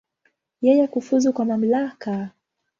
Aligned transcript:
Yeye 0.61 0.85
kufuzu 0.93 1.29
kwa 1.35 1.45
mamlaka. 1.45 2.13